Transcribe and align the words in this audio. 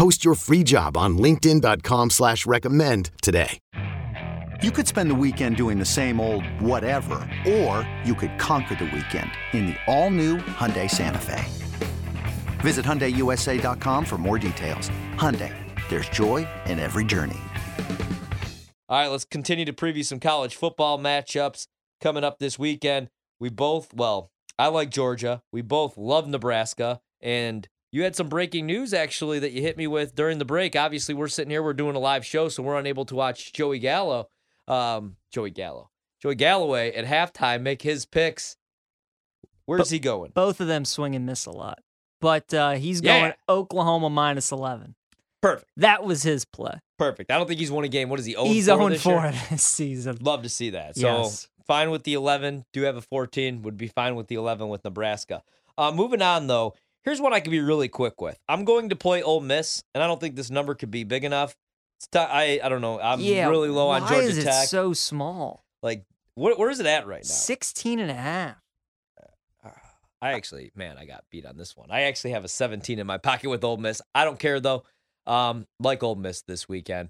Post 0.00 0.24
your 0.24 0.34
free 0.34 0.62
job 0.62 0.96
on 0.96 1.18
linkedin.com 1.18 2.08
slash 2.08 2.46
recommend 2.46 3.10
today. 3.20 3.58
You 4.62 4.70
could 4.70 4.88
spend 4.88 5.10
the 5.10 5.14
weekend 5.14 5.58
doing 5.58 5.78
the 5.78 5.84
same 5.84 6.22
old 6.22 6.42
whatever, 6.58 7.18
or 7.46 7.86
you 8.02 8.14
could 8.14 8.38
conquer 8.38 8.74
the 8.76 8.86
weekend 8.86 9.30
in 9.52 9.66
the 9.66 9.76
all-new 9.86 10.38
Hyundai 10.38 10.90
Santa 10.90 11.18
Fe. 11.18 11.44
Visit 12.60 12.86
HyundaiUSA.com 12.86 14.06
for 14.06 14.16
more 14.16 14.38
details. 14.38 14.90
Hyundai, 15.16 15.52
there's 15.90 16.08
joy 16.08 16.48
in 16.64 16.78
every 16.78 17.04
journey. 17.04 17.36
All 18.88 18.98
right, 19.02 19.08
let's 19.08 19.26
continue 19.26 19.66
to 19.66 19.74
preview 19.74 20.02
some 20.02 20.18
college 20.18 20.56
football 20.56 20.98
matchups 20.98 21.66
coming 22.00 22.24
up 22.24 22.38
this 22.38 22.58
weekend. 22.58 23.10
We 23.38 23.50
both, 23.50 23.92
well, 23.92 24.30
I 24.58 24.68
like 24.68 24.88
Georgia. 24.88 25.42
We 25.52 25.60
both 25.60 25.98
love 25.98 26.26
Nebraska. 26.26 27.02
And 27.20 27.68
you 27.92 28.02
had 28.04 28.14
some 28.16 28.28
breaking 28.28 28.66
news 28.66 28.92
actually 28.94 29.38
that 29.40 29.52
you 29.52 29.62
hit 29.62 29.76
me 29.76 29.86
with 29.86 30.14
during 30.14 30.38
the 30.38 30.44
break. 30.44 30.76
Obviously, 30.76 31.14
we're 31.14 31.28
sitting 31.28 31.50
here, 31.50 31.62
we're 31.62 31.72
doing 31.72 31.96
a 31.96 31.98
live 32.00 32.24
show, 32.24 32.48
so 32.48 32.62
we're 32.62 32.78
unable 32.78 33.04
to 33.06 33.14
watch 33.14 33.52
Joey 33.52 33.78
Gallo, 33.78 34.28
um, 34.68 35.16
Joey 35.32 35.50
Gallo, 35.50 35.90
Joey 36.22 36.34
Galloway 36.36 36.92
at 36.92 37.04
halftime 37.04 37.62
make 37.62 37.82
his 37.82 38.06
picks. 38.06 38.56
Where's 39.66 39.88
Bo- 39.88 39.94
he 39.94 39.98
going? 39.98 40.32
Both 40.34 40.60
of 40.60 40.66
them 40.66 40.84
swing 40.84 41.14
and 41.14 41.26
miss 41.26 41.46
a 41.46 41.50
lot. 41.50 41.80
But 42.20 42.52
uh, 42.52 42.72
he's 42.72 43.00
Yeah. 43.00 43.20
going 43.20 43.32
Oklahoma 43.48 44.10
minus 44.10 44.52
11. 44.52 44.94
Perfect. 45.40 45.70
That 45.78 46.04
was 46.04 46.22
his 46.22 46.44
play. 46.44 46.74
Perfect. 46.98 47.30
I 47.30 47.38
don't 47.38 47.46
think 47.46 47.60
he's 47.60 47.70
won 47.70 47.84
a 47.84 47.88
game. 47.88 48.10
What 48.10 48.20
is 48.20 48.26
he? 48.26 48.32
0 48.32 48.44
he's 48.44 48.66
4 48.68 48.76
0 48.76 48.88
this 48.90 49.02
4 49.02 49.12
year? 49.22 49.32
this 49.50 49.62
season. 49.62 50.18
Love 50.20 50.42
to 50.42 50.48
see 50.50 50.70
that. 50.70 50.96
So 50.96 51.22
Yes. 51.22 51.48
fine 51.66 51.90
with 51.90 52.02
the 52.04 52.12
11. 52.14 52.66
Do 52.74 52.82
have 52.82 52.96
a 52.96 53.00
14. 53.00 53.62
Would 53.62 53.78
be 53.78 53.88
fine 53.88 54.16
with 54.16 54.26
the 54.26 54.34
11 54.34 54.68
with 54.68 54.84
Nebraska. 54.84 55.42
Uh, 55.78 55.92
moving 55.92 56.20
on 56.20 56.46
though, 56.46 56.74
here's 57.04 57.20
one 57.20 57.32
I 57.32 57.40
can 57.40 57.50
be 57.50 57.60
really 57.60 57.88
quick 57.88 58.20
with. 58.20 58.38
I'm 58.48 58.64
going 58.64 58.90
to 58.90 58.96
play 58.96 59.22
Ole 59.22 59.40
Miss, 59.40 59.82
and 59.94 60.02
I 60.02 60.06
don't 60.06 60.20
think 60.20 60.36
this 60.36 60.50
number 60.50 60.74
could 60.74 60.90
be 60.90 61.04
big 61.04 61.24
enough. 61.24 61.54
It's 61.98 62.08
ti- 62.08 62.18
I 62.18 62.60
I 62.62 62.68
don't 62.68 62.80
know. 62.80 63.00
I'm 63.00 63.20
yeah, 63.20 63.48
really 63.48 63.68
low 63.68 63.88
on 63.90 64.02
why 64.02 64.08
Georgia 64.08 64.26
is 64.26 64.38
it 64.38 64.44
Tech. 64.44 64.68
so 64.68 64.92
small? 64.92 65.64
like, 65.82 66.04
what, 66.34 66.58
where 66.58 66.70
is 66.70 66.80
it 66.80 66.86
at 66.86 67.06
right 67.06 67.22
now? 67.22 67.28
16 67.28 68.00
and 68.00 68.10
a 68.10 68.14
half. 68.14 68.56
I 70.22 70.32
actually, 70.32 70.70
man, 70.74 70.98
I 70.98 71.06
got 71.06 71.24
beat 71.30 71.46
on 71.46 71.56
this 71.56 71.74
one. 71.76 71.90
I 71.90 72.02
actually 72.02 72.32
have 72.32 72.44
a 72.44 72.48
17 72.48 72.98
in 72.98 73.06
my 73.06 73.16
pocket 73.16 73.48
with 73.48 73.64
Ole 73.64 73.78
Miss. 73.78 74.02
I 74.14 74.24
don't 74.24 74.38
care 74.38 74.60
though. 74.60 74.84
Um, 75.26 75.66
like 75.78 76.02
Ole 76.02 76.16
Miss 76.16 76.42
this 76.42 76.68
weekend. 76.68 77.08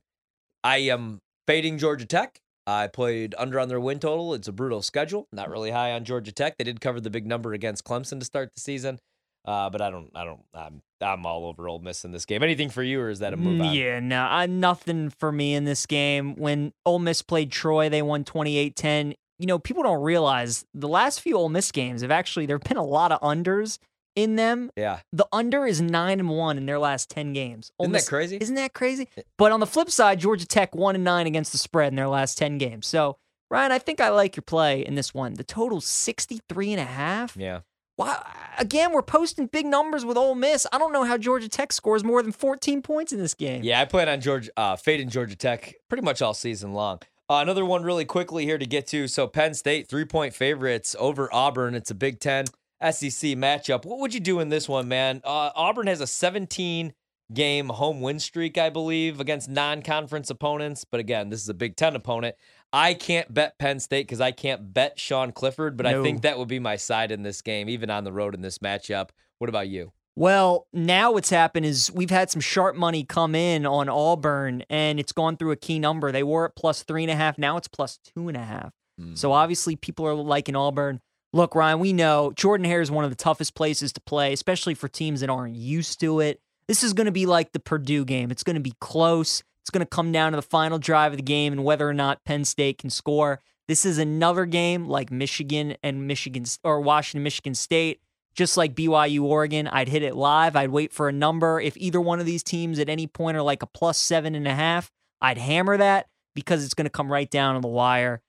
I 0.63 0.79
am 0.79 1.19
fading 1.47 1.79
Georgia 1.79 2.07
Tech. 2.07 2.41
I 2.67 2.87
played 2.87 3.35
under 3.37 3.59
on 3.59 3.69
their 3.69 3.81
win 3.81 3.99
total. 3.99 4.35
It's 4.35 4.47
a 4.47 4.53
brutal 4.53 4.83
schedule. 4.83 5.27
Not 5.33 5.51
really 5.51 5.73
high 5.73 5.93
on 5.93 6.05
Georgia 6.05 6.31
Tech. 6.31 6.57
They 6.57 6.65
did 6.65 6.81
cover 6.81 7.01
the 7.01 7.11
big 7.11 7.27
number 7.27 7.53
against 7.53 7.85
Clemson 7.85 8.21
to 8.21 8.25
start 8.25 8.53
the 8.55 8.61
season. 8.61 9.01
Uh, 9.45 9.71
but 9.71 9.81
I 9.81 9.91
don't, 9.91 10.11
I 10.15 10.25
don't, 10.25 10.41
I'm, 10.55 10.83
I'm 11.01 11.25
all 11.25 11.47
over 11.47 11.69
Ole 11.69 11.79
Miss 11.79 12.05
in 12.05 12.13
this 12.13 12.27
game. 12.27 12.43
Anything 12.43 12.69
for 12.69 12.83
you, 12.83 13.01
or 13.01 13.09
is 13.09 13.21
that 13.21 13.33
a 13.33 13.37
move 13.37 13.61
on? 13.61 13.75
Yeah, 13.75 14.01
no, 14.01 14.23
I, 14.23 14.47
nothing 14.47 15.11
for 15.11 15.33
me 15.33 15.55
in 15.55 15.65
this 15.65 15.87
game. 15.87 16.37
When 16.37 16.73
Ole 16.85 16.99
Miss 16.99 17.23
played 17.23 17.51
Troy, 17.51 17.89
they 17.89 18.03
won 18.03 18.25
28 18.25 18.77
10. 18.77 19.15
You 19.39 19.47
know, 19.47 19.59
people 19.59 19.83
don't 19.83 20.03
realize 20.03 20.67
the 20.75 20.89
last 20.89 21.21
few 21.21 21.37
Ole 21.37 21.49
Miss 21.49 21.73
games 21.73 22.03
have 22.03 22.11
actually, 22.11 22.45
there 22.45 22.57
have 22.57 22.69
been 22.69 22.77
a 22.77 22.85
lot 22.85 23.13
of 23.13 23.21
unders 23.23 23.79
in 24.15 24.37
them. 24.37 24.71
Yeah. 24.77 25.01
The 25.13 25.27
under 25.33 25.67
is 25.67 25.81
9 25.81 26.21
and 26.21 26.29
1 26.29 26.59
in 26.59 26.67
their 26.67 26.79
last 26.79 27.09
10 27.11 27.33
games. 27.33 27.73
Ole 27.79 27.87
Isn't 27.87 27.93
that 27.93 28.07
crazy? 28.07 28.39
Isn't 28.41 28.55
that 28.57 28.75
crazy? 28.75 29.09
But 29.39 29.53
on 29.53 29.61
the 29.61 29.67
flip 29.67 29.91
side, 29.91 30.21
Georgia 30.21 30.47
Tech 30.47 30.75
1 30.75 30.95
and 30.95 31.05
9 31.05 31.27
against 31.27 31.53
the 31.53 31.59
spread 31.59 31.93
in 31.93 31.97
their 31.97 32.09
last 32.09 32.37
10 32.39 32.59
games. 32.59 32.87
So, 32.87 33.17
Ryan, 33.51 33.73
I 33.73 33.79
think 33.79 34.01
I 34.01 34.11
like 34.11 34.37
your 34.37 34.43
play 34.43 34.85
in 34.85 34.95
this 34.95 35.15
one. 35.15 35.35
The 35.35 35.45
total's 35.45 35.87
63 35.87 36.73
and 36.73 36.81
a 36.81 36.85
half. 36.85 37.37
Yeah. 37.37 37.61
Wow. 38.01 38.25
Again, 38.57 38.93
we're 38.93 39.03
posting 39.03 39.47
big 39.47 39.67
numbers 39.67 40.07
with 40.07 40.17
Ole 40.17 40.35
Miss. 40.35 40.67
I 40.73 40.79
don't 40.79 40.93
know 40.93 41.05
how 41.05 41.19
Georgia 41.19 41.51
Tech 41.51 41.71
scores 41.71 42.03
more 42.03 42.23
than 42.23 42.33
14 42.33 42.81
points 42.81 43.13
in 43.13 43.19
this 43.19 43.35
game. 43.35 43.63
Yeah, 43.63 43.79
I 43.79 43.85
plan 43.85 44.09
on 44.09 44.23
Georgia, 44.23 44.51
uh, 44.57 44.77
fading 44.77 45.11
Georgia 45.11 45.37
Tech 45.37 45.75
pretty 45.89 46.03
much 46.03 46.23
all 46.23 46.33
season 46.33 46.73
long. 46.73 47.01
Uh, 47.29 47.41
another 47.43 47.65
one 47.65 47.83
really 47.83 48.07
quickly 48.07 48.47
here 48.47 48.57
to 48.57 48.65
get 48.65 48.87
to. 48.89 49.07
So 49.07 49.27
Penn 49.27 49.53
State 49.53 49.87
three 49.87 50.07
point 50.07 50.33
favorites 50.33 50.97
over 50.99 51.29
Auburn. 51.31 51.75
It's 51.75 51.91
a 51.91 51.95
Big 51.95 52.21
Ten 52.21 52.47
SEC 52.83 53.37
matchup. 53.37 53.85
What 53.85 53.99
would 53.99 54.15
you 54.15 54.21
do 54.21 54.41
in 54.41 54.49
this 54.49 54.67
one, 54.67 54.89
man? 54.89 55.21
Uh, 55.23 55.51
Auburn 55.55 55.87
has 55.87 56.01
a 56.01 56.07
17 56.07 56.95
game 57.33 57.69
home 57.69 58.01
win 58.01 58.19
streak, 58.19 58.59
I 58.59 58.71
believe, 58.71 59.21
against 59.21 59.49
non 59.49 59.83
conference 59.83 60.31
opponents. 60.31 60.85
But 60.85 61.01
again, 61.01 61.29
this 61.29 61.43
is 61.43 61.49
a 61.51 61.55
Big 61.55 61.77
Ten 61.77 61.95
opponent. 61.95 62.35
I 62.73 62.95
can't 62.95 63.33
bet 63.33 63.59
Penn 63.59 63.81
State 63.81 64.07
because 64.07 64.21
I 64.21 64.31
can't 64.31 64.73
bet 64.73 64.99
Sean 64.99 65.33
Clifford, 65.33 65.77
but 65.77 65.87
I 65.87 66.03
think 66.03 66.23
that 66.23 66.39
would 66.39 66.49
be 66.49 66.61
my 66.61 66.77
side 66.77 67.11
in 67.11 67.23
this 67.23 67.43
game, 67.43 67.69
even 67.69 67.91
on 67.91 68.05
the 68.05 68.13
road 68.13 68.35
in 68.35 68.43
this 68.43 68.59
matchup. 68.59 69.11
What 69.39 69.49
about 69.49 69.69
you? 69.69 69.93
Well, 70.17 70.67
now 70.73 71.13
what's 71.13 71.31
happened 71.31 71.67
is 71.67 71.91
we've 71.93 72.11
had 72.11 72.31
some 72.31 72.41
sharp 72.41 72.77
money 72.77 73.05
come 73.05 73.35
in 73.35 73.65
on 73.67 73.89
Auburn, 73.89 74.65
and 74.69 75.01
it's 75.01 75.13
gone 75.13 75.37
through 75.37 75.53
a 75.53 75.57
key 75.57 75.79
number. 75.79 76.13
They 76.13 76.23
were 76.23 76.47
at 76.47 76.57
plus 76.57 76.83
three 76.83 77.03
and 77.03 77.11
a 77.11 77.17
half. 77.17 77.39
Now 77.39 77.57
it's 77.57 77.69
plus 77.69 77.99
two 77.99 78.29
and 78.29 78.37
a 78.37 78.45
half. 78.45 78.73
So 79.15 79.29
hmm. 79.29 79.35
obviously, 79.35 79.77
people 79.77 80.07
are 80.07 80.15
liking 80.15 80.57
Auburn. 80.57 81.01
Look, 81.33 81.55
Ryan, 81.55 81.79
we 81.79 81.93
know 81.93 82.33
Jordan 82.35 82.65
Hare 82.65 82.81
is 82.81 82.91
one 82.91 83.05
of 83.05 83.11
the 83.11 83.17
toughest 83.17 83.55
places 83.55 83.93
to 83.93 84.01
play, 84.01 84.33
especially 84.33 84.75
for 84.75 84.89
teams 84.89 85.21
that 85.21 85.31
aren't 85.31 85.55
used 85.55 86.01
to 86.01 86.21
it. 86.21 86.41
This 86.67 86.83
is 86.83 86.93
going 86.93 87.07
to 87.07 87.13
be 87.13 87.27
like 87.27 87.53
the 87.53 87.61
Purdue 87.61 88.05
game. 88.05 88.31
It's 88.31 88.43
going 88.43 88.57
to 88.57 88.61
be 88.61 88.75
close. 88.81 89.43
It's 89.71 89.79
going 89.79 89.87
to 89.87 89.97
come 89.97 90.11
down 90.11 90.33
to 90.33 90.37
the 90.37 90.43
final 90.43 90.81
drive 90.81 91.13
of 91.13 91.17
the 91.17 91.23
game 91.23 91.53
and 91.53 91.63
whether 91.63 91.89
or 91.89 91.95
not 91.95 92.25
Penn 92.25 92.45
State 92.45 92.79
can 92.79 92.91
score. 92.91 93.39
This 93.69 93.87
is 93.87 93.99
another 93.99 94.45
game 94.45 94.89
like 94.89 95.13
Michigan 95.13 95.77
and 95.81 96.09
Michigan 96.09 96.45
or 96.65 96.81
Washington, 96.81 97.23
Michigan 97.23 97.55
State. 97.55 98.01
Just 98.35 98.57
like 98.57 98.75
BYU, 98.75 99.23
Oregon, 99.23 99.69
I'd 99.69 99.89
hit 99.89 100.03
it 100.03 100.17
live. 100.17 100.57
I'd 100.57 100.71
wait 100.71 100.93
for 100.93 101.09
a 101.09 101.13
number. 101.13 101.61
If 101.61 101.77
either 101.77 102.01
one 102.01 102.19
of 102.19 102.27
these 102.27 102.43
teams 102.43 102.81
at 102.81 102.89
any 102.89 103.07
point 103.07 103.37
are 103.37 103.43
like 103.43 103.63
a 103.63 103.67
plus 103.67 103.97
seven 103.97 104.35
and 104.35 104.49
a 104.49 104.55
half, 104.57 104.91
I'd 105.21 105.39
hammer 105.39 105.77
that 105.77 106.09
because 106.35 106.65
it's 106.65 106.75
going 106.75 106.87
to 106.87 106.91
come 106.91 107.13
right 107.13 107.31
down 107.31 107.55
on 107.55 107.63
the 107.63 107.69
wire. 107.69 108.23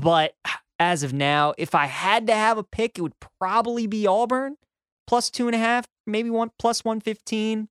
But 0.00 0.36
as 0.78 1.02
of 1.02 1.12
now, 1.12 1.54
if 1.58 1.74
I 1.74 1.86
had 1.86 2.28
to 2.28 2.34
have 2.34 2.56
a 2.56 2.62
pick, 2.62 2.98
it 2.98 3.02
would 3.02 3.18
probably 3.40 3.88
be 3.88 4.06
Auburn 4.06 4.58
plus 5.08 5.28
two 5.28 5.48
and 5.48 5.56
a 5.56 5.58
half, 5.58 5.86
maybe 6.06 6.30
one 6.30 6.52
plus 6.56 6.84
one 6.84 7.00
fifteen. 7.00 7.68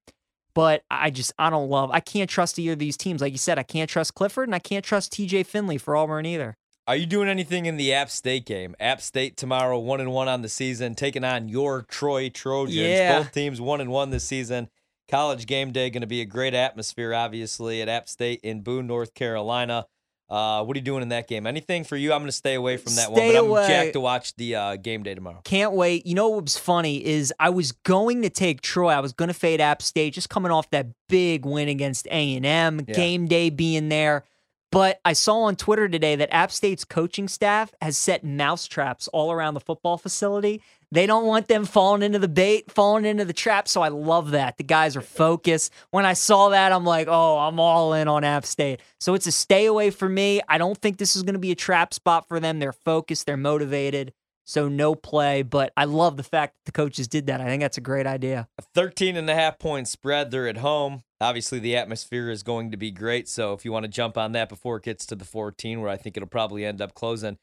But 0.55 0.83
I 0.91 1.09
just 1.09 1.33
I 1.39 1.49
don't 1.49 1.69
love. 1.69 1.89
I 1.91 1.99
can't 1.99 2.29
trust 2.29 2.59
either 2.59 2.73
of 2.73 2.79
these 2.79 2.97
teams. 2.97 3.21
Like 3.21 3.31
you 3.31 3.37
said, 3.37 3.57
I 3.57 3.63
can't 3.63 3.89
trust 3.89 4.13
Clifford 4.13 4.47
and 4.47 4.55
I 4.55 4.59
can't 4.59 4.85
trust 4.85 5.11
T.J. 5.13 5.43
Finley 5.43 5.77
for 5.77 5.95
Auburn 5.95 6.25
either. 6.25 6.57
Are 6.85 6.97
you 6.97 7.05
doing 7.05 7.29
anything 7.29 7.65
in 7.65 7.77
the 7.77 7.93
App 7.93 8.09
State 8.09 8.45
game? 8.45 8.75
App 8.77 8.99
State 8.99 9.37
tomorrow, 9.37 9.79
one 9.79 10.01
and 10.01 10.11
one 10.11 10.27
on 10.27 10.41
the 10.41 10.49
season, 10.49 10.95
taking 10.95 11.23
on 11.23 11.47
your 11.47 11.83
Troy 11.83 12.27
Trojans. 12.29 12.75
Yeah. 12.75 13.19
Both 13.19 13.31
teams 13.31 13.61
one 13.61 13.79
and 13.79 13.89
one 13.89 14.09
this 14.09 14.25
season. 14.25 14.69
College 15.09 15.45
game 15.45 15.71
day 15.71 15.89
going 15.89 16.01
to 16.01 16.07
be 16.07 16.21
a 16.21 16.25
great 16.25 16.53
atmosphere, 16.53 17.13
obviously, 17.13 17.81
at 17.81 17.87
App 17.87 18.09
State 18.09 18.41
in 18.43 18.61
Boone, 18.61 18.87
North 18.87 19.13
Carolina. 19.13 19.85
Uh, 20.33 20.63
what 20.63 20.75
are 20.75 20.79
you 20.79 20.83
doing 20.83 21.03
in 21.03 21.09
that 21.09 21.27
game? 21.27 21.45
Anything 21.45 21.83
for 21.83 21.95
you? 21.95 22.11
I'm 22.11 22.21
going 22.21 22.27
to 22.27 22.31
stay 22.31 22.55
away 22.55 22.77
from 22.77 22.95
that 22.95 23.13
Stay 23.13 23.39
one, 23.39 23.49
but 23.51 23.61
I'm 23.61 23.67
jacked 23.67 23.93
to 23.93 23.99
watch 23.99 24.35
the 24.35 24.55
uh, 24.55 24.75
game 24.77 25.03
day 25.03 25.13
tomorrow. 25.13 25.41
Can't 25.43 25.73
wait. 25.73 26.07
You 26.07 26.15
know 26.15 26.29
what 26.29 26.45
was 26.45 26.57
funny 26.57 27.05
is 27.05 27.31
I 27.39 27.51
was 27.51 27.71
going 27.71 28.23
to 28.23 28.31
take 28.31 28.61
Troy. 28.61 28.89
I 28.89 28.99
was 28.99 29.13
going 29.13 29.27
to 29.27 29.35
fade 29.35 29.61
App 29.61 29.83
State, 29.83 30.15
just 30.15 30.31
coming 30.31 30.51
off 30.51 30.71
that 30.71 30.87
big 31.07 31.45
win 31.45 31.69
against 31.69 32.07
A 32.07 32.35
and 32.35 32.47
M. 32.47 32.77
Game 32.79 33.27
day 33.27 33.51
being 33.51 33.89
there, 33.89 34.23
but 34.71 34.99
I 35.05 35.13
saw 35.13 35.43
on 35.43 35.55
Twitter 35.55 35.87
today 35.87 36.15
that 36.15 36.33
App 36.33 36.51
State's 36.51 36.83
coaching 36.83 37.27
staff 37.27 37.71
has 37.79 37.95
set 37.95 38.23
mouse 38.23 38.65
traps 38.65 39.07
all 39.09 39.31
around 39.31 39.53
the 39.53 39.59
football 39.59 39.99
facility. 39.99 40.63
They 40.93 41.07
don't 41.07 41.25
want 41.25 41.47
them 41.47 41.65
falling 41.65 42.03
into 42.03 42.19
the 42.19 42.27
bait, 42.27 42.71
falling 42.71 43.03
into 43.05 43.25
the 43.25 43.33
trap. 43.33 43.67
So 43.67 43.81
I 43.81 43.87
love 43.87 44.29
that. 44.31 44.57
The 44.57 44.63
guys 44.63 44.95
are 44.95 45.01
focused. 45.01 45.73
When 45.89 46.05
I 46.05 46.13
saw 46.13 46.49
that, 46.49 46.71
I'm 46.71 46.85
like, 46.85 47.07
oh, 47.09 47.39
I'm 47.39 47.59
all 47.59 47.95
in 47.95 48.07
on 48.07 48.23
App 48.23 48.45
State. 48.45 48.79
So 48.99 49.15
it's 49.15 49.25
a 49.25 49.31
stay 49.31 49.65
away 49.65 49.89
for 49.89 50.07
me. 50.07 50.39
I 50.47 50.59
don't 50.59 50.77
think 50.77 50.99
this 50.99 51.15
is 51.15 51.23
going 51.23 51.33
to 51.33 51.39
be 51.39 51.49
a 51.49 51.55
trap 51.55 51.95
spot 51.95 52.27
for 52.27 52.39
them. 52.39 52.59
They're 52.59 52.71
focused, 52.71 53.25
they're 53.25 53.37
motivated. 53.37 54.13
So 54.45 54.67
no 54.69 54.93
play, 54.93 55.41
but 55.41 55.73
I 55.75 55.85
love 55.85 56.15
the 56.15 56.21
fact 56.21 56.57
that 56.57 56.65
the 56.65 56.73
coaches 56.73 57.07
did 57.07 57.25
that. 57.25 57.41
I 57.41 57.45
think 57.45 57.61
that's 57.61 57.79
a 57.79 57.81
great 57.81 58.05
idea. 58.05 58.47
A 58.59 58.61
13 58.61 59.17
and 59.17 59.27
a 59.27 59.33
half 59.33 59.57
point 59.57 59.87
spread. 59.87 60.29
They're 60.29 60.47
at 60.47 60.57
home. 60.57 61.01
Obviously, 61.19 61.57
the 61.57 61.75
atmosphere 61.75 62.29
is 62.29 62.43
going 62.43 62.69
to 62.69 62.77
be 62.77 62.91
great. 62.91 63.27
So 63.27 63.53
if 63.53 63.65
you 63.65 63.71
want 63.71 63.85
to 63.85 63.89
jump 63.89 64.15
on 64.15 64.33
that 64.33 64.47
before 64.47 64.77
it 64.77 64.83
gets 64.83 65.07
to 65.07 65.15
the 65.15 65.25
14, 65.25 65.81
where 65.81 65.89
I 65.89 65.97
think 65.97 66.17
it'll 66.17 66.29
probably 66.29 66.65
end 66.65 66.81
up 66.81 66.93
closing, 66.93 67.39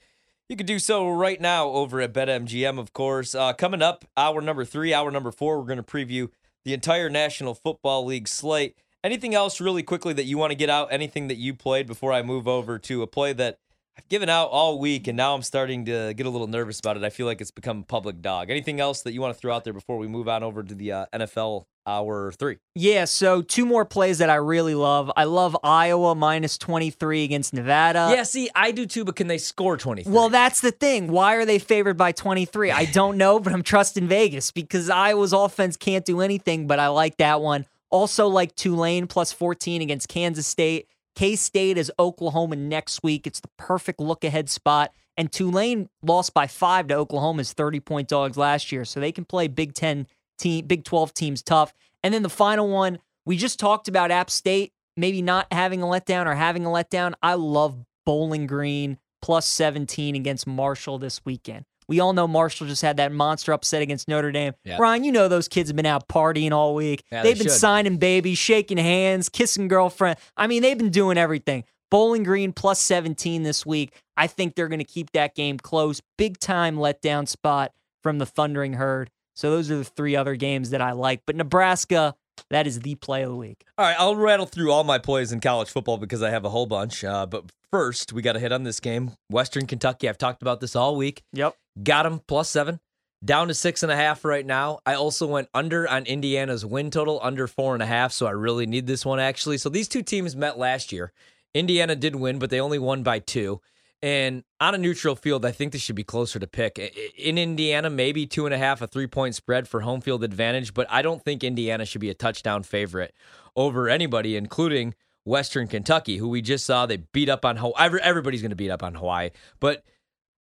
you 0.51 0.57
could 0.57 0.67
do 0.67 0.81
so 0.81 1.09
right 1.09 1.41
now 1.41 1.69
over 1.69 2.01
at 2.01 2.13
BetMGM, 2.13 2.77
of 2.77 2.93
course. 2.93 3.37
Uh, 3.37 3.53
coming 3.53 3.83
up, 3.83 4.05
hour 4.17 4.41
number 4.41 4.65
three, 4.65 4.93
hour 4.93 5.13
number 5.13 5.31
four, 5.31 5.61
we're 5.61 5.65
going 5.65 5.77
to 5.77 5.85
preview 5.85 6.29
the 6.65 6.75
entire 6.75 7.09
National 7.09 7.55
Football 7.55 8.05
League 8.05 8.27
slate. 8.27 8.77
Anything 9.05 9.33
else 9.33 9.61
really 9.61 9.85
quickly 9.85 10.13
that 10.13 10.25
you 10.25 10.39
want 10.39 10.51
to 10.51 10.57
get 10.57 10.69
out? 10.69 10.89
Anything 10.91 11.29
that 11.29 11.37
you 11.37 11.55
played 11.55 11.87
before 11.87 12.13
I 12.13 12.23
move 12.23 12.49
over 12.49 12.81
to 12.81 13.03
a 13.03 13.07
play 13.07 13.33
that 13.35 13.61
I've 13.97 14.09
given 14.09 14.29
out 14.29 14.47
all 14.47 14.81
week 14.81 15.07
and 15.07 15.17
now 15.17 15.37
I'm 15.37 15.43
starting 15.43 15.85
to 15.85 16.15
get 16.15 16.27
a 16.27 16.31
little 16.31 16.49
nervous 16.49 16.81
about 16.81 16.97
it. 16.97 17.05
I 17.05 17.11
feel 17.11 17.27
like 17.27 17.41
it's 17.41 17.53
become 17.53 17.83
a 17.83 17.85
public 17.85 18.21
dog. 18.21 18.51
Anything 18.51 18.81
else 18.81 19.03
that 19.03 19.13
you 19.13 19.21
want 19.21 19.33
to 19.33 19.41
throw 19.41 19.55
out 19.55 19.63
there 19.63 19.73
before 19.73 19.99
we 19.99 20.09
move 20.09 20.29
on 20.29 20.43
over 20.43 20.65
to 20.65 20.75
the 20.75 20.91
uh, 20.91 21.07
NFL 21.15 21.67
hour 21.87 22.33
three? 22.33 22.59
Yeah, 22.75 23.05
so 23.05 23.43
two 23.43 23.67
more 23.67 23.85
plays 23.85 24.19
that 24.19 24.31
I 24.31 24.37
really 24.37 24.75
love. 24.75 25.11
I 25.17 25.25
love 25.25 25.57
Iowa 25.63 26.15
minus 26.15 26.59
23 26.59 27.25
against 27.25 27.53
Nevada. 27.53 28.11
yeah, 28.15 28.23
see, 28.23 28.49
I 28.55 28.71
do 28.71 28.87
too, 28.87 29.05
but 29.05 29.17
can 29.17 29.27
they 29.27 29.39
score 29.39 29.77
23? 29.77 30.13
Well, 30.13 30.29
that's 30.29 30.61
the 30.61 30.71
thing. 30.71 31.09
Why 31.11 31.35
are 31.35 31.45
they 31.45 31.59
favored 31.59 31.97
by 31.97 32.13
23? 32.13 32.71
I 32.71 32.85
don't 32.87 33.17
know, 33.17 33.41
but 33.41 33.53
I'm 33.53 33.63
trusting 33.63 34.07
Vegas 34.09 34.51
because 34.51 34.91
Iowa's 34.91 35.33
offense 35.33 35.77
can't 35.77 36.05
do 36.05 36.21
anything, 36.21 36.67
but 36.67 36.79
I 36.79 36.89
like 36.89 37.17
that 37.19 37.41
one. 37.41 37.67
Also, 37.91 38.29
like 38.29 38.55
Tulane 38.55 39.07
plus 39.07 39.33
14 39.33 39.83
against 39.83 40.09
Kansas 40.09 40.47
State. 40.47 40.87
K 41.17 41.35
State 41.37 41.77
is 41.77 41.91
Oklahoma 41.99 42.57
next 42.57 43.03
week. 43.03 43.27
It's 43.27 43.41
the 43.41 43.49
perfect 43.59 44.01
look 44.01 44.23
ahead 44.23 44.49
spot. 44.49 44.93
And 45.17 45.31
Tulane 45.31 45.89
lost 46.03 46.33
by 46.33 46.47
five 46.47 46.87
to 46.87 46.95
Oklahoma's 46.95 47.53
30 47.53 47.81
point 47.81 48.09
dogs 48.09 48.37
last 48.37 48.71
year. 48.73 48.85
So 48.85 49.01
they 49.01 49.13
can 49.13 49.25
play 49.25 49.49
Big 49.49 49.75
10 49.75 50.07
team, 50.41 50.67
Big 50.67 50.85
12 50.85 51.15
teams 51.15 51.43
tough. 51.43 51.73
And 52.03 52.13
then 52.13 52.23
the 52.23 52.29
final 52.29 52.69
one, 52.69 52.99
we 53.25 53.37
just 53.37 53.61
talked 53.61 53.89
about 53.89 54.11
App 54.11 54.31
State 54.31 54.73
maybe 54.97 55.23
not 55.23 55.47
having 55.53 55.83
a 55.83 55.87
letdown 55.87 56.27
or 56.27 56.35
having 56.35 56.65
a 56.65 56.69
letdown. 56.69 57.15
I 57.23 57.35
love 57.35 57.77
Bowling 58.05 58.47
Green 58.47 58.99
plus 59.23 59.47
17 59.47 60.15
against 60.15 60.47
Marshall 60.47 60.99
this 60.99 61.25
weekend. 61.25 61.65
We 61.89 61.99
all 61.99 62.13
know 62.13 62.29
Marshall 62.29 62.69
just 62.69 62.83
had 62.83 62.99
that 62.99 63.11
monster 63.11 63.53
upset 63.53 63.83
against 63.83 64.07
Notre 64.07 64.31
Dame. 64.31 64.53
Yeah. 64.65 64.77
Ryan, 64.79 65.03
you 65.03 65.11
know 65.11 65.27
those 65.27 65.49
kids 65.49 65.71
have 65.71 65.77
been 65.77 65.87
out 65.87 66.07
partying 66.07 66.53
all 66.53 66.75
week. 66.77 67.03
Yeah, 67.11 67.23
they 67.23 67.31
they've 67.31 67.39
been 67.39 67.49
should. 67.49 67.59
signing 67.59 67.97
babies, 67.97 68.39
shaking 68.39 68.79
hands, 68.79 69.29
kissing 69.29 69.67
girlfriend. 69.67 70.19
I 70.37 70.47
mean, 70.47 70.63
they've 70.63 70.79
been 70.79 70.91
doing 70.91 71.19
everything. 71.19 71.65
Bowling 71.91 72.23
Green 72.23 72.53
plus 72.53 72.79
17 72.81 73.43
this 73.43 73.67
week. 73.67 73.93
I 74.17 74.29
think 74.29 74.55
they're 74.55 74.69
going 74.69 74.79
to 74.79 74.85
keep 74.85 75.11
that 75.13 75.35
game 75.35 75.59
close. 75.59 76.01
Big 76.17 76.39
time 76.39 76.77
letdown 76.77 77.27
spot 77.27 77.73
from 78.05 78.19
the 78.19 78.27
Thundering 78.27 78.75
Herd. 78.75 79.11
So 79.41 79.51
those 79.51 79.71
are 79.71 79.79
the 79.79 79.85
three 79.85 80.17
other 80.17 80.37
games 80.37 80.69
that 80.69 80.83
I 80.83 80.93
like. 80.93 81.23
But 81.25 81.35
Nebraska, 81.35 82.15
that 82.51 82.67
is 82.67 82.81
the 82.81 82.97
play 82.97 83.23
of 83.23 83.31
the 83.31 83.37
week. 83.37 83.65
All 83.79 83.87
right, 83.87 83.97
I'll 83.99 84.15
rattle 84.15 84.45
through 84.45 84.71
all 84.71 84.85
my 84.85 84.99
plays 84.99 85.33
in 85.33 85.41
college 85.41 85.71
football 85.71 85.97
because 85.97 86.23
I 86.23 86.29
have 86.29 86.45
a 86.45 86.51
whole 86.51 86.67
bunch. 86.67 87.03
Uh, 87.05 87.25
but 87.25 87.45
first, 87.71 88.13
we 88.13 88.21
got 88.21 88.35
to 88.35 88.39
hit 88.39 88.53
on 88.53 88.65
this 88.65 88.81
game. 88.81 89.13
Western 89.31 89.65
Kentucky. 89.65 90.11
I've 90.11 90.19
talked 90.19 90.43
about 90.43 90.61
this 90.61 90.77
all 90.77 90.95
week. 90.95 91.23
Yep. 91.33 91.57
Got 91.83 92.03
them 92.03 92.21
plus 92.29 92.51
seven, 92.51 92.81
down 93.25 93.49
to 93.49 93.55
six 93.55 93.83
and 93.83 93.91
a 93.91 93.97
half 93.97 94.27
right 94.27 94.45
now. 94.45 94.81
I 94.85 94.93
also 94.93 95.27
went 95.27 95.49
under 95.55 95.89
on 95.89 96.05
Indiana's 96.05 96.67
win 96.67 96.91
total, 96.91 97.19
under 97.23 97.47
four 97.47 97.73
and 97.73 97.83
a 97.83 97.87
half. 97.87 98.13
So 98.13 98.27
I 98.27 98.33
really 98.33 98.67
need 98.67 98.87
this 98.87 99.07
one 99.07 99.21
actually. 99.21 99.57
So 99.57 99.71
these 99.71 99.89
two 99.89 100.03
teams 100.03 100.37
met 100.37 100.59
last 100.59 100.93
year. 100.93 101.15
Indiana 101.55 101.97
did 101.97 102.15
win, 102.15 102.39
but 102.39 102.51
they 102.51 102.61
only 102.61 102.79
won 102.79 103.03
by 103.03 103.21
two. 103.21 103.63
And 104.03 104.45
on 104.61 104.75
a 104.75 104.79
neutral 104.79 105.15
field, 105.15 105.45
I 105.45 105.51
think 105.51 105.73
this 105.73 105.83
should 105.83 105.97
be 105.97 106.05
closer 106.05 106.39
to 106.39 106.47
pick. 106.47 106.79
In 107.19 107.37
Indiana, 107.37 107.91
maybe 107.91 108.27
two 108.27 108.47
and 108.47 108.55
a 108.55 108.59
half, 108.59 108.81
a 108.81 108.87
three 108.87 109.07
point 109.07 109.35
spread 109.35 109.69
for 109.69 109.81
home 109.81 110.01
field 110.01 110.25
advantage, 110.25 110.73
but 110.73 110.87
I 110.91 111.03
don't 111.03 111.23
think 111.23 111.45
Indiana 111.45 111.85
should 111.85 112.01
be 112.01 112.09
a 112.09 112.15
touchdown 112.15 112.63
favorite 112.63 113.15
over 113.57 113.89
anybody, 113.89 114.37
including 114.37 114.95
Western 115.25 115.69
Kentucky, 115.69 116.17
who 116.17 116.29
we 116.29 116.41
just 116.41 116.65
saw 116.65 116.87
they 116.87 116.99
beat 117.13 117.29
up 117.29 117.45
on 117.45 117.57
Hawaii. 117.57 117.99
Everybody's 118.03 118.41
going 118.41 118.51
to 118.51 118.57
beat 118.57 118.71
up 118.71 118.83
on 118.83 118.95
Hawaii. 118.95 119.31
But 119.61 119.85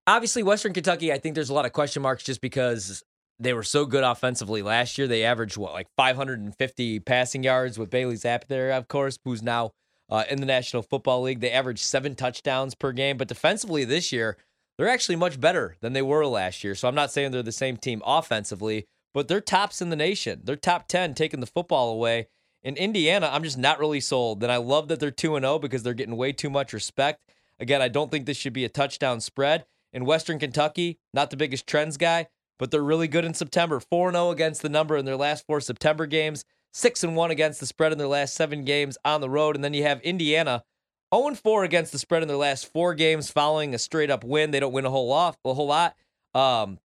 obviously, 0.07 0.43
Western 0.43 0.73
Kentucky, 0.73 1.13
I 1.13 1.19
think 1.19 1.35
there's 1.35 1.51
a 1.51 1.55
lot 1.55 1.67
of 1.67 1.73
question 1.73 2.01
marks 2.03 2.25
just 2.25 2.41
because 2.41 3.03
they 3.39 3.53
were 3.53 3.63
so 3.63 3.85
good 3.85 4.05
offensively 4.05 4.63
last 4.63 4.97
year. 4.97 5.07
They 5.07 5.25
averaged, 5.25 5.59
what, 5.59 5.75
like 5.75 5.89
550 5.99 7.01
passing 7.01 7.43
yards 7.43 7.79
with 7.79 7.91
Bailey 7.91 8.17
Zappe 8.17 8.47
there, 8.49 8.73
of 8.73 8.89
course, 8.89 9.19
who's 9.25 9.43
now 9.43 9.73
uh, 10.11 10.25
in 10.29 10.41
the 10.41 10.47
National 10.47 10.83
Football 10.83 11.23
League. 11.23 11.41
They 11.41 11.53
averaged 11.53 11.81
seven 11.81 12.15
touchdowns 12.15 12.75
per 12.75 12.93
game. 12.93 13.17
But 13.17 13.29
defensively 13.29 13.85
this 13.85 14.13
year, 14.13 14.37
they're 14.77 14.89
actually 14.89 15.17
much 15.17 15.41
better 15.41 15.77
than 15.81 15.93
they 15.93 16.03
were 16.03 16.27
last 16.27 16.65
year. 16.65 16.75
So 16.75 16.89
I'm 16.89 16.95
not 16.95 17.13
saying 17.13 17.31
they're 17.31 17.43
the 17.43 17.53
same 17.53 17.77
team 17.77 18.03
offensively, 18.05 18.87
but 19.15 19.29
they're 19.29 19.41
tops 19.41 19.81
in 19.81 19.91
the 19.91 19.97
nation. 19.97 20.41
They're 20.45 20.57
top 20.57 20.89
10 20.89 21.15
taking 21.15 21.41
the 21.41 21.47
football 21.47 21.91
away. 21.91 22.29
In 22.63 22.77
Indiana, 22.77 23.31
I'm 23.33 23.45
just 23.45 23.59
not 23.59 23.79
really 23.79 24.01
sold. 24.01 24.43
And 24.43 24.53
I 24.53 24.57
love 24.57 24.89
that 24.89 25.01
they're 25.01 25.11
2 25.11 25.39
0 25.39 25.59
because 25.59 25.83
they're 25.83 25.95
getting 25.95 26.17
way 26.17 26.33
too 26.33 26.51
much 26.51 26.73
respect. 26.73 27.23
Again, 27.59 27.83
I 27.83 27.89
don't 27.89 28.11
think 28.11 28.27
this 28.27 28.37
should 28.37 28.53
be 28.53 28.65
a 28.65 28.71
touchdown 28.71 29.21
spread. 29.21 29.65
In 29.93 30.05
Western 30.05 30.39
Kentucky, 30.39 30.99
not 31.13 31.31
the 31.31 31.37
biggest 31.37 31.67
trends 31.67 31.97
guy, 31.97 32.29
but 32.59 32.71
they're 32.71 32.83
really 32.83 33.09
good 33.09 33.25
in 33.25 33.35
September. 33.35 33.81
4 33.81 34.13
0 34.13 34.31
against 34.31 34.63
the 34.63 34.69
number 34.69 34.97
in 34.97 35.05
their 35.05 35.17
last 35.17 35.47
four 35.47 35.61
September 35.61 36.07
games, 36.07 36.45
6 36.73 37.05
and 37.05 37.17
1 37.17 37.31
against 37.31 37.61
the 37.61 37.67
spread 37.67 37.93
in 37.93 37.99
their 37.99 38.07
last 38.07 38.35
seven 38.35 38.65
games 38.65 38.97
on 39.05 39.21
the 39.21 39.31
road. 39.31 39.55
And 39.57 39.65
then 39.65 39.75
you 39.75 39.83
have 39.85 40.01
Indiana 40.03 40.63
0 41.15 41.35
4 41.35 41.65
against 41.65 41.93
the 41.93 41.99
spread 41.99 42.23
in 42.23 42.29
their 42.29 42.37
last 42.37 42.73
four 42.73 42.95
games 42.95 43.31
following 43.31 43.75
a 43.75 43.79
straight 43.79 44.11
up 44.11 44.23
win. 44.25 44.51
They 44.51 44.61
don't 44.61 44.73
win 44.73 44.85
a 44.87 44.91
whole 44.91 45.09
lot. 45.09 45.37
A 45.45 45.55
whole 45.55 45.67
lot. 45.67 45.97
Um, 46.35 46.79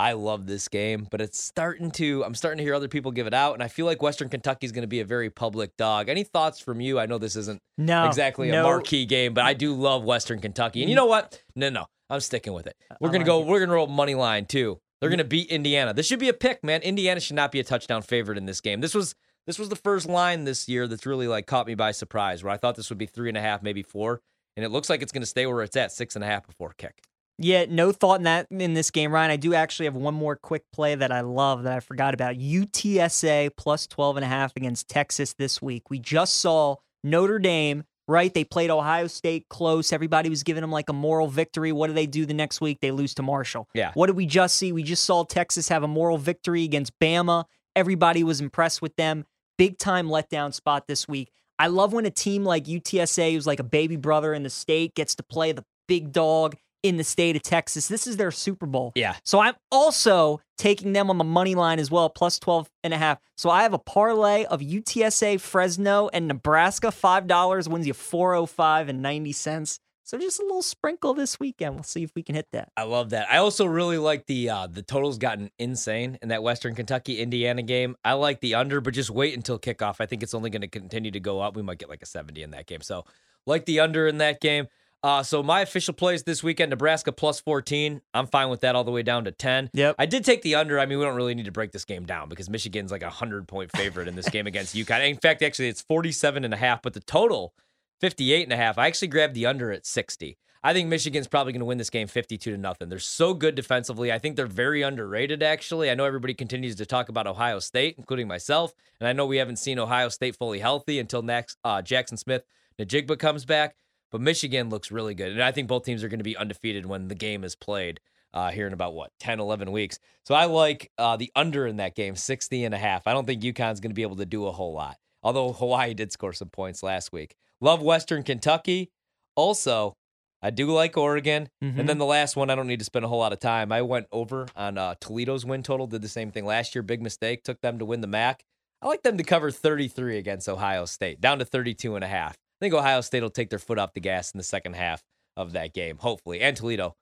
I 0.00 0.12
love 0.12 0.46
this 0.46 0.68
game, 0.68 1.08
but 1.10 1.20
it's 1.20 1.42
starting 1.42 1.90
to. 1.92 2.22
I'm 2.24 2.36
starting 2.36 2.58
to 2.58 2.62
hear 2.62 2.72
other 2.74 2.86
people 2.86 3.10
give 3.10 3.26
it 3.26 3.34
out, 3.34 3.54
and 3.54 3.62
I 3.64 3.66
feel 3.66 3.84
like 3.84 4.00
Western 4.00 4.28
Kentucky 4.28 4.64
is 4.64 4.70
going 4.70 4.82
to 4.82 4.86
be 4.88 5.00
a 5.00 5.04
very 5.04 5.28
public 5.28 5.76
dog. 5.76 6.08
Any 6.08 6.22
thoughts 6.22 6.60
from 6.60 6.80
you? 6.80 7.00
I 7.00 7.06
know 7.06 7.18
this 7.18 7.34
isn't 7.34 7.58
No. 7.78 8.06
exactly 8.06 8.48
a 8.50 8.62
marquee 8.62 9.06
game, 9.06 9.34
but 9.34 9.42
I 9.44 9.54
do 9.54 9.74
love 9.74 10.04
Western 10.04 10.40
Kentucky. 10.40 10.82
And 10.82 10.88
you 10.88 10.94
know 10.94 11.06
what? 11.06 11.42
No, 11.56 11.68
no, 11.68 11.86
I'm 12.08 12.20
sticking 12.20 12.52
with 12.52 12.68
it. 12.68 12.76
We're 13.00 13.08
I 13.08 13.12
gonna 13.12 13.18
like 13.24 13.26
go. 13.26 13.40
it. 13.40 13.46
We're 13.48 13.58
gonna 13.58 13.72
roll 13.72 13.88
money 13.88 14.14
line 14.14 14.46
too. 14.46 14.78
They're 15.00 15.08
mm-hmm. 15.08 15.18
gonna 15.18 15.28
beat 15.28 15.48
Indiana. 15.48 15.94
This 15.94 16.06
should 16.06 16.18
be 16.18 16.28
a 16.28 16.34
pick, 16.34 16.62
man. 16.64 16.82
Indiana 16.82 17.20
should 17.20 17.36
not 17.36 17.52
be 17.52 17.60
a 17.60 17.64
touchdown 17.64 18.02
favorite 18.02 18.38
in 18.38 18.46
this 18.46 18.60
game. 18.60 18.80
This 18.80 18.94
was 18.94 19.14
this 19.46 19.58
was 19.58 19.68
the 19.68 19.76
first 19.76 20.08
line 20.08 20.44
this 20.44 20.68
year 20.68 20.86
that's 20.86 21.06
really 21.06 21.28
like 21.28 21.46
caught 21.46 21.66
me 21.66 21.74
by 21.74 21.92
surprise. 21.92 22.42
Where 22.42 22.52
I 22.52 22.56
thought 22.56 22.76
this 22.76 22.90
would 22.90 22.98
be 22.98 23.06
three 23.06 23.28
and 23.28 23.38
a 23.38 23.40
half, 23.40 23.62
maybe 23.62 23.82
four, 23.82 24.20
and 24.56 24.64
it 24.64 24.70
looks 24.70 24.90
like 24.90 25.02
it's 25.02 25.12
gonna 25.12 25.26
stay 25.26 25.46
where 25.46 25.62
it's 25.62 25.76
at, 25.76 25.92
six 25.92 26.16
and 26.16 26.24
a 26.24 26.26
half 26.26 26.46
before 26.46 26.74
kick. 26.76 27.00
Yeah, 27.40 27.66
no 27.68 27.92
thought 27.92 28.18
in 28.18 28.24
that 28.24 28.48
in 28.50 28.74
this 28.74 28.90
game, 28.90 29.12
Ryan. 29.12 29.30
I 29.30 29.36
do 29.36 29.54
actually 29.54 29.86
have 29.86 29.94
one 29.94 30.14
more 30.14 30.34
quick 30.34 30.64
play 30.72 30.96
that 30.96 31.12
I 31.12 31.20
love 31.20 31.62
that 31.62 31.72
I 31.72 31.80
forgot 31.80 32.12
about. 32.12 32.34
UTSA 32.34 33.50
plus 33.56 33.86
12 33.86 34.16
and 34.16 34.24
a 34.24 34.28
half 34.28 34.56
against 34.56 34.88
Texas 34.88 35.34
this 35.34 35.62
week. 35.62 35.88
We 35.88 36.00
just 36.00 36.38
saw 36.38 36.76
Notre 37.04 37.38
Dame, 37.38 37.84
right? 38.08 38.32
They 38.32 38.42
played 38.42 38.70
Ohio 38.70 39.06
State 39.06 39.48
close. 39.48 39.92
Everybody 39.92 40.30
was 40.30 40.42
giving 40.42 40.62
them 40.62 40.72
like 40.72 40.88
a 40.88 40.94
moral 40.94 41.28
victory. 41.28 41.70
What 41.70 41.88
do 41.88 41.92
they 41.92 42.06
do 42.06 42.26
the 42.26 42.34
next 42.34 42.60
week? 42.60 42.80
They 42.80 42.90
lose 42.90 43.14
to 43.14 43.22
Marshall. 43.22 43.68
Yeah. 43.74 43.92
What 43.94 44.06
did 44.06 44.16
we 44.16 44.26
just 44.26 44.56
see? 44.56 44.72
We 44.72 44.82
just 44.82 45.04
saw 45.04 45.24
Texas 45.24 45.68
have 45.68 45.82
a 45.82 45.88
moral 45.88 46.18
victory 46.18 46.64
against 46.64 46.98
Bama. 46.98 47.44
Everybody 47.76 48.24
was 48.24 48.40
impressed 48.40 48.82
with 48.82 48.96
them. 48.96 49.26
Big 49.58 49.78
time 49.78 50.08
letdown 50.08 50.52
spot 50.54 50.88
this 50.88 51.06
week. 51.06 51.30
I 51.58 51.66
love 51.66 51.92
when 51.92 52.06
a 52.06 52.10
team 52.10 52.44
like 52.44 52.64
UTSA, 52.64 53.32
who's 53.32 53.46
like 53.46 53.60
a 53.60 53.64
baby 53.64 53.96
brother 53.96 54.32
in 54.32 54.42
the 54.42 54.50
state, 54.50 54.94
gets 54.94 55.14
to 55.16 55.22
play 55.22 55.52
the 55.52 55.64
big 55.86 56.12
dog 56.12 56.56
in 56.82 56.96
the 56.96 57.04
state 57.04 57.36
of 57.36 57.42
Texas. 57.42 57.88
This 57.88 58.06
is 58.06 58.16
their 58.16 58.30
Super 58.30 58.66
Bowl. 58.66 58.92
Yeah. 58.94 59.16
So 59.24 59.40
I'm 59.40 59.54
also 59.70 60.40
taking 60.56 60.92
them 60.92 61.10
on 61.10 61.18
the 61.18 61.24
money 61.24 61.54
line 61.54 61.78
as 61.78 61.90
well, 61.90 62.08
plus 62.08 62.38
12 62.38 62.70
and 62.84 62.94
a 62.94 62.98
half. 62.98 63.18
So 63.36 63.50
I 63.50 63.62
have 63.62 63.72
a 63.72 63.78
parlay 63.78 64.44
of 64.44 64.60
UTSA, 64.60 65.40
Fresno, 65.40 66.08
and 66.12 66.28
Nebraska. 66.28 66.88
$5 66.88 67.68
wins 67.68 67.86
you 67.86 67.94
405 67.94 68.88
and 68.88 69.02
90 69.02 69.32
cents. 69.32 69.80
So 70.08 70.16
just 70.16 70.40
a 70.40 70.42
little 70.42 70.62
sprinkle 70.62 71.12
this 71.12 71.38
weekend. 71.38 71.74
We'll 71.74 71.82
see 71.82 72.02
if 72.02 72.14
we 72.14 72.22
can 72.22 72.34
hit 72.34 72.46
that. 72.52 72.72
I 72.78 72.84
love 72.84 73.10
that. 73.10 73.30
I 73.30 73.36
also 73.36 73.66
really 73.66 73.98
like 73.98 74.24
the 74.24 74.48
uh, 74.48 74.66
the 74.66 74.80
totals 74.80 75.18
gotten 75.18 75.50
insane 75.58 76.18
in 76.22 76.30
that 76.30 76.42
Western 76.42 76.74
Kentucky 76.74 77.18
Indiana 77.18 77.60
game. 77.60 77.94
I 78.02 78.14
like 78.14 78.40
the 78.40 78.54
under, 78.54 78.80
but 78.80 78.94
just 78.94 79.10
wait 79.10 79.34
until 79.34 79.58
kickoff. 79.58 79.96
I 80.00 80.06
think 80.06 80.22
it's 80.22 80.32
only 80.32 80.48
going 80.48 80.62
to 80.62 80.68
continue 80.68 81.10
to 81.10 81.20
go 81.20 81.40
up. 81.40 81.56
We 81.56 81.62
might 81.62 81.76
get 81.76 81.90
like 81.90 82.02
a 82.02 82.06
70 82.06 82.42
in 82.42 82.52
that 82.52 82.66
game. 82.66 82.80
So 82.80 83.04
like 83.44 83.66
the 83.66 83.80
under 83.80 84.06
in 84.06 84.16
that 84.18 84.40
game. 84.40 84.68
Uh, 85.02 85.22
so 85.22 85.42
my 85.42 85.60
official 85.60 85.94
plays 85.94 86.24
this 86.24 86.42
weekend: 86.42 86.70
Nebraska 86.70 87.12
plus 87.12 87.40
14. 87.40 88.00
I'm 88.14 88.26
fine 88.26 88.48
with 88.48 88.60
that 88.60 88.74
all 88.74 88.84
the 88.84 88.90
way 88.90 89.02
down 89.02 89.24
to 89.24 89.32
10. 89.32 89.70
Yep. 89.72 89.94
I 89.98 90.06
did 90.06 90.24
take 90.24 90.42
the 90.42 90.56
under. 90.56 90.78
I 90.78 90.86
mean, 90.86 90.98
we 90.98 91.04
don't 91.04 91.14
really 91.14 91.34
need 91.34 91.44
to 91.44 91.52
break 91.52 91.72
this 91.72 91.84
game 91.84 92.04
down 92.04 92.28
because 92.28 92.50
Michigan's 92.50 92.90
like 92.90 93.02
a 93.02 93.10
hundred 93.10 93.46
point 93.46 93.70
favorite 93.76 94.08
in 94.08 94.16
this 94.16 94.28
game 94.30 94.46
against 94.46 94.74
UConn. 94.74 95.08
In 95.08 95.16
fact, 95.16 95.42
actually, 95.42 95.68
it's 95.68 95.82
47 95.82 96.44
and 96.44 96.52
a 96.52 96.56
half, 96.56 96.82
but 96.82 96.94
the 96.94 97.00
total 97.00 97.54
58 98.00 98.44
and 98.44 98.52
a 98.52 98.56
half. 98.56 98.78
I 98.78 98.86
actually 98.86 99.08
grabbed 99.08 99.34
the 99.34 99.46
under 99.46 99.72
at 99.72 99.86
60. 99.86 100.36
I 100.62 100.72
think 100.72 100.88
Michigan's 100.88 101.28
probably 101.28 101.52
going 101.52 101.60
to 101.60 101.66
win 101.66 101.78
this 101.78 101.90
game 101.90 102.08
52 102.08 102.50
to 102.50 102.56
nothing. 102.56 102.88
They're 102.88 102.98
so 102.98 103.32
good 103.32 103.54
defensively. 103.54 104.12
I 104.12 104.18
think 104.18 104.34
they're 104.34 104.46
very 104.46 104.82
underrated 104.82 105.42
actually. 105.42 105.90
I 105.90 105.94
know 105.94 106.04
everybody 106.04 106.34
continues 106.34 106.74
to 106.76 106.86
talk 106.86 107.08
about 107.08 107.28
Ohio 107.28 107.60
State, 107.60 107.94
including 107.96 108.26
myself, 108.26 108.74
and 109.00 109.08
I 109.08 109.12
know 109.12 109.24
we 109.24 109.36
haven't 109.36 109.58
seen 109.58 109.78
Ohio 109.78 110.08
State 110.08 110.36
fully 110.36 110.58
healthy 110.58 110.98
until 110.98 111.22
next 111.22 111.58
uh, 111.62 111.80
Jaxon 111.80 112.18
Smith 112.18 112.42
Njigba 112.78 113.18
comes 113.18 113.44
back, 113.44 113.76
but 114.10 114.20
Michigan 114.20 114.68
looks 114.70 114.90
really 114.90 115.14
good. 115.14 115.32
And 115.32 115.42
I 115.42 115.52
think 115.52 115.68
both 115.68 115.84
teams 115.84 116.02
are 116.04 116.08
going 116.08 116.20
to 116.20 116.24
be 116.24 116.36
undefeated 116.36 116.86
when 116.86 117.08
the 117.08 117.14
game 117.14 117.44
is 117.44 117.54
played. 117.54 118.00
Uh, 118.34 118.50
here 118.50 118.66
in 118.66 118.74
about 118.74 118.92
what 118.92 119.10
10 119.20 119.40
11 119.40 119.72
weeks 119.72 119.98
so 120.26 120.34
i 120.34 120.44
like 120.44 120.92
uh, 120.98 121.16
the 121.16 121.32
under 121.34 121.66
in 121.66 121.78
that 121.78 121.94
game 121.96 122.14
60 122.14 122.62
and 122.62 122.74
a 122.74 122.78
half 122.78 123.06
i 123.06 123.14
don't 123.14 123.24
think 123.26 123.42
uconn's 123.42 123.80
going 123.80 123.90
to 123.90 123.94
be 123.94 124.02
able 124.02 124.16
to 124.16 124.26
do 124.26 124.46
a 124.46 124.52
whole 124.52 124.74
lot 124.74 124.98
although 125.22 125.50
hawaii 125.54 125.94
did 125.94 126.12
score 126.12 126.34
some 126.34 126.50
points 126.50 126.82
last 126.82 127.10
week 127.10 127.34
love 127.62 127.80
western 127.80 128.22
kentucky 128.22 128.90
also 129.34 129.96
I 130.42 130.50
do 130.50 130.70
like 130.70 130.96
Oregon. 130.96 131.48
Mhm. 131.64 131.80
And 131.80 131.88
then 131.88 131.98
the 131.98 132.04
last 132.06 132.36
one, 132.36 132.48
I 132.48 132.54
don't 132.54 132.68
need 132.68 132.78
to 132.78 132.84
spend 132.84 133.04
a 133.04 133.08
whole 133.08 133.18
lot 133.18 133.32
of 133.32 133.40
time. 133.40 133.72
I 133.72 133.82
went 133.82 134.06
over 134.12 134.46
on 134.54 134.78
uh, 134.78 134.94
Toledo's 135.00 135.44
win 135.44 135.62
total, 135.64 135.88
did 135.88 136.02
the 136.02 136.08
same 136.08 136.30
thing 136.30 136.44
last 136.44 136.74
year. 136.74 136.82
Big 136.82 137.02
mistake, 137.02 137.42
took 137.42 137.60
them 137.60 137.78
to 137.80 137.84
win 137.84 138.02
the 138.02 138.06
MAC. 138.06 138.44
I 138.80 138.86
like 138.86 139.02
them 139.02 139.18
to 139.18 139.24
cover 139.24 139.50
33 139.50 140.16
against 140.16 140.48
Ohio 140.48 140.84
State, 140.84 141.20
down 141.20 141.40
to 141.40 141.44
32 141.44 141.96
and 141.96 142.04
a 142.04 142.08
half. 142.08 142.36
I 142.60 142.64
think 142.64 142.74
Ohio 142.74 143.00
State 143.02 143.22
will 143.22 143.30
take 143.30 143.50
their 143.50 143.60
foot 143.60 143.78
off 143.78 143.94
the 143.94 144.00
gas 144.00 144.32
in 144.32 144.38
the 144.38 144.44
second 144.44 144.74
half 144.74 145.04
of 145.36 145.52
that 145.52 145.72
game, 145.72 145.98
hopefully. 145.98 146.40
And 146.40 146.56
Toledo 146.56 146.96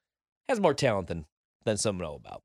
has 0.48 0.60
more 0.60 0.74
talent 0.74 1.08
than, 1.08 1.24
than 1.64 1.78
some 1.78 1.96
know 1.96 2.14
about. 2.14 2.42